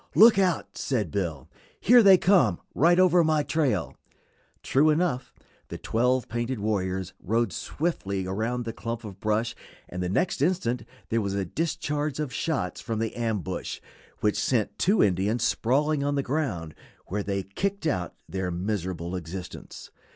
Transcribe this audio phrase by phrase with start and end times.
[0.15, 1.47] "Look out!" said Bill;
[1.79, 3.95] "here they come, right over my trail."
[4.63, 5.31] True enough,
[5.67, 9.53] the twelve painted warriors rode swiftly around the clump of brush,
[9.87, 13.79] and the next instant there was a discharge of shots from the ambush
[14.21, 16.73] which sent two Indians sprawling on the ground,
[17.05, 19.91] where they kicked out their miserable existence.